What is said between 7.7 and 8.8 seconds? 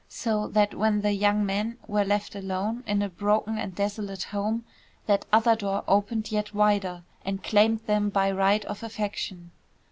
them by right